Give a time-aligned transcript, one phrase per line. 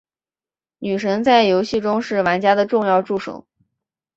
[0.79, 3.45] 女神在游戏中是玩家的重要助手。